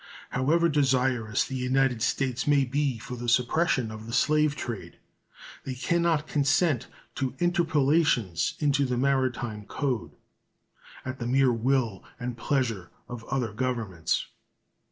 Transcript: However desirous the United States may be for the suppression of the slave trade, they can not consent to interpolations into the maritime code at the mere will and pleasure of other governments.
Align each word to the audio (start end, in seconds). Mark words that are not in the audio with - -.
However 0.31 0.67
desirous 0.67 1.45
the 1.45 1.53
United 1.55 2.01
States 2.01 2.47
may 2.47 2.65
be 2.65 2.97
for 2.97 3.15
the 3.15 3.29
suppression 3.29 3.91
of 3.91 4.07
the 4.07 4.13
slave 4.13 4.55
trade, 4.55 4.97
they 5.63 5.75
can 5.75 6.01
not 6.01 6.25
consent 6.25 6.87
to 7.13 7.35
interpolations 7.37 8.55
into 8.57 8.85
the 8.85 8.97
maritime 8.97 9.63
code 9.65 10.15
at 11.05 11.19
the 11.19 11.27
mere 11.27 11.53
will 11.53 12.03
and 12.19 12.35
pleasure 12.35 12.89
of 13.07 13.23
other 13.25 13.53
governments. 13.53 14.25